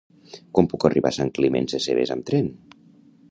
[0.59, 2.51] Com puc arribar a Sant Climent Sescebes amb tren?